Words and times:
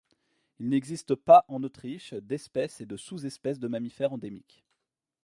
Il 0.57 0.69
n'existe 0.69 1.13
pas 1.13 1.45
en 1.47 1.61
Autriche 1.61 2.15
d'espèce 2.15 2.81
et 2.81 2.87
de 2.87 2.97
sous-espèce 2.97 3.59
de 3.59 3.67
mammifère 3.67 4.11
endémique. 4.13 4.63